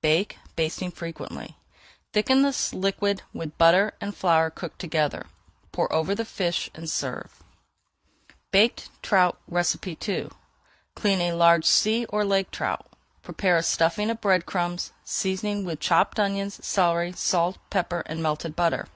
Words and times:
Bake, 0.00 0.38
basting 0.56 0.90
frequently. 0.90 1.58
Thicken 2.14 2.40
the 2.40 2.56
liquid 2.72 3.20
with 3.34 3.58
butter 3.58 3.92
and 4.00 4.16
flour 4.16 4.48
cooked 4.48 4.78
together, 4.78 5.26
pour 5.70 5.92
over 5.92 6.14
the 6.14 6.24
fish, 6.24 6.70
and 6.74 6.88
serve. 6.88 7.42
BAKED 8.52 8.88
TROUT 9.02 9.38
II 9.52 10.30
Clean 10.94 11.20
a 11.20 11.32
large 11.32 11.66
sea 11.66 12.06
or 12.06 12.24
lake 12.24 12.50
trout. 12.50 12.86
Prepare 13.22 13.58
a 13.58 13.58
[Page 13.58 13.66
416] 13.66 13.74
stuffing 13.74 14.08
of 14.10 14.20
bread 14.22 14.46
crumbs, 14.46 14.92
seasoning 15.04 15.62
with 15.66 15.78
chopped 15.78 16.18
onions, 16.18 16.58
celery, 16.66 17.12
salt, 17.12 17.58
pepper, 17.68 18.02
and 18.06 18.22
melted 18.22 18.56
butter. 18.56 18.88